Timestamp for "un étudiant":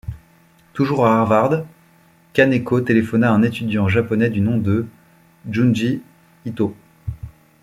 3.35-3.87